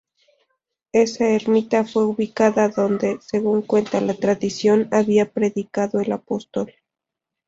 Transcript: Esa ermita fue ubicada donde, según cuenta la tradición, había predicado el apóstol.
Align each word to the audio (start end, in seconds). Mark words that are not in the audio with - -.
Esa 0.93 1.27
ermita 1.29 1.85
fue 1.85 2.05
ubicada 2.05 2.69
donde, 2.69 3.19
según 3.21 3.61
cuenta 3.61 4.01
la 4.01 4.15
tradición, 4.15 4.87
había 4.91 5.31
predicado 5.31 5.99
el 5.99 6.11
apóstol. 6.11 6.73